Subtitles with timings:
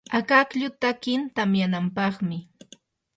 [0.17, 2.37] akaklluy takin tamyanampaqmi.